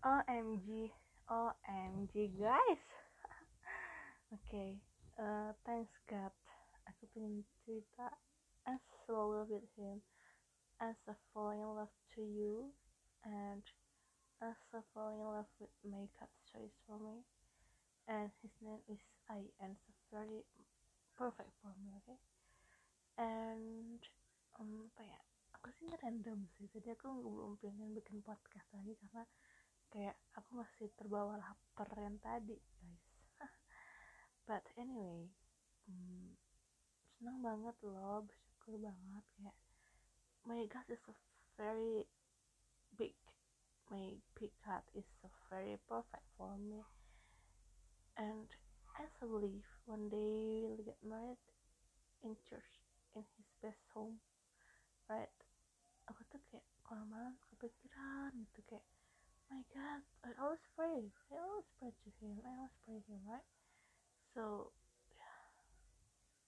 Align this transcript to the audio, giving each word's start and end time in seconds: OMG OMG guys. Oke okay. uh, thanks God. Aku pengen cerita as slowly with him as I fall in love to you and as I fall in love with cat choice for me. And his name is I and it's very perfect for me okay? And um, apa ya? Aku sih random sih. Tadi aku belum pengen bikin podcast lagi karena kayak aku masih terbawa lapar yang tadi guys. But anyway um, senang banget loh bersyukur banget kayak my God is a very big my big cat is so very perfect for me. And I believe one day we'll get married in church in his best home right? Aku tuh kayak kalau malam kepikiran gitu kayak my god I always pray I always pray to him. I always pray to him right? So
OMG 0.00 0.88
OMG 1.28 2.14
guys. 2.40 2.84
Oke 4.32 4.40
okay. 4.48 4.70
uh, 5.20 5.52
thanks 5.68 5.92
God. 6.08 6.32
Aku 6.88 7.04
pengen 7.12 7.44
cerita 7.60 8.08
as 8.64 8.80
slowly 9.04 9.44
with 9.44 9.68
him 9.76 10.00
as 10.80 10.96
I 11.04 11.12
fall 11.36 11.52
in 11.52 11.60
love 11.60 11.92
to 12.16 12.24
you 12.24 12.72
and 13.28 13.60
as 14.40 14.56
I 14.72 14.80
fall 14.96 15.12
in 15.12 15.20
love 15.20 15.52
with 15.60 15.68
cat 16.16 16.32
choice 16.48 16.72
for 16.88 16.96
me. 16.96 17.20
And 18.08 18.32
his 18.40 18.56
name 18.64 18.80
is 18.88 19.04
I 19.28 19.52
and 19.60 19.76
it's 19.84 20.04
very 20.08 20.48
perfect 21.12 21.52
for 21.60 21.76
me 21.76 21.92
okay? 22.00 22.16
And 23.20 24.00
um, 24.56 24.88
apa 24.96 25.04
ya? 25.04 25.20
Aku 25.60 25.68
sih 25.76 25.92
random 26.00 26.48
sih. 26.56 26.72
Tadi 26.72 26.88
aku 26.88 27.20
belum 27.20 27.60
pengen 27.60 27.92
bikin 27.92 28.24
podcast 28.24 28.64
lagi 28.72 28.96
karena 28.96 29.28
kayak 29.90 30.16
aku 30.38 30.62
masih 30.62 30.88
terbawa 30.94 31.36
lapar 31.36 31.90
yang 31.98 32.16
tadi 32.22 32.56
guys. 32.78 33.06
But 34.48 34.64
anyway 34.78 35.28
um, 35.90 36.38
senang 37.18 37.42
banget 37.42 37.76
loh 37.84 38.24
bersyukur 38.24 38.80
banget 38.80 39.24
kayak 39.36 39.56
my 40.46 40.64
God 40.70 40.86
is 40.88 41.02
a 41.10 41.14
very 41.58 42.06
big 42.96 43.18
my 43.90 44.16
big 44.38 44.54
cat 44.62 44.86
is 44.94 45.06
so 45.18 45.26
very 45.50 45.74
perfect 45.90 46.26
for 46.38 46.54
me. 46.54 46.86
And 48.14 48.46
I 48.94 49.10
believe 49.18 49.66
one 49.90 50.06
day 50.06 50.62
we'll 50.68 50.86
get 50.86 51.00
married 51.02 51.42
in 52.22 52.38
church 52.46 52.86
in 53.18 53.26
his 53.34 53.48
best 53.58 53.82
home 53.90 54.22
right? 55.10 55.34
Aku 56.06 56.22
tuh 56.30 56.38
kayak 56.46 56.62
kalau 56.86 57.02
malam 57.10 57.34
kepikiran 57.50 58.30
gitu 58.46 58.62
kayak 58.70 58.86
my 59.50 59.62
god 59.74 60.02
I 60.24 60.30
always 60.42 60.64
pray 60.76 61.10
I 61.32 61.36
always 61.42 61.68
pray 61.78 61.90
to 61.92 62.08
him. 62.22 62.38
I 62.46 62.50
always 62.56 62.76
pray 62.86 62.98
to 63.02 63.12
him 63.12 63.24
right? 63.28 63.48
So 64.34 64.72